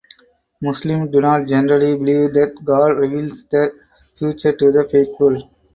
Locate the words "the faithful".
4.71-5.47